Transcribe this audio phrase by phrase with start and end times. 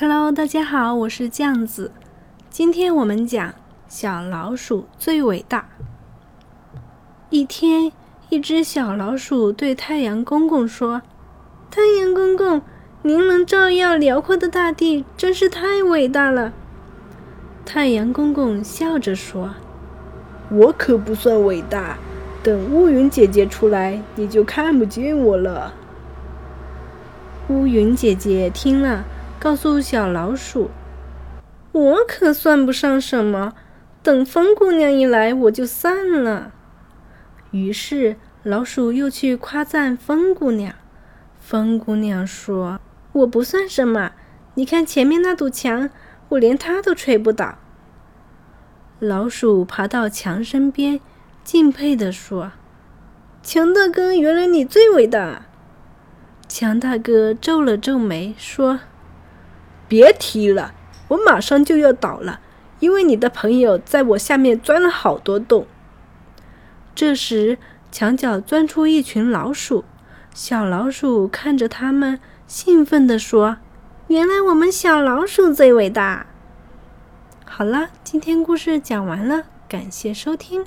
[0.00, 1.92] Hello，大家好，我是酱子。
[2.48, 3.52] 今天我们讲
[3.86, 5.68] 小老鼠最伟大。
[7.28, 7.92] 一天，
[8.30, 11.02] 一只小老鼠对太阳公公说
[11.70, 12.62] ：“太阳公公，
[13.02, 16.54] 您能照耀辽阔的大地，真是太伟大了。”
[17.66, 19.50] 太阳公公笑着说
[20.50, 21.98] ：“我可不算伟大，
[22.42, 25.74] 等乌云姐姐出来，你就看不见我了。”
[27.48, 29.04] 乌云姐姐听了。
[29.40, 30.68] 告诉小老鼠
[31.72, 33.54] ：“我可算不上什么，
[34.02, 36.52] 等风姑娘一来，我就散了。”
[37.50, 40.74] 于是老鼠又去夸赞风姑娘。
[41.38, 42.78] 风姑娘说
[43.12, 44.12] ：“我不算什么，
[44.56, 45.88] 你看前面那堵墙，
[46.28, 47.56] 我连它都吹不倒。”
[49.00, 51.00] 老鼠爬到墙身边，
[51.42, 52.52] 敬佩地说
[53.42, 55.46] ：“强大哥，原来你最伟大。”
[56.46, 58.80] 强大哥皱了皱眉，说。
[59.90, 60.72] 别提了，
[61.08, 62.38] 我马上就要倒了，
[62.78, 65.66] 因为你的朋友在我下面钻了好多洞。
[66.94, 67.58] 这时，
[67.90, 69.84] 墙角钻出一群老鼠，
[70.32, 73.56] 小老鼠看着他们，兴奋地说
[74.06, 76.26] ：“原来我们小老鼠最伟大！”
[77.44, 80.64] 好了，今天故事讲完了，感谢收听。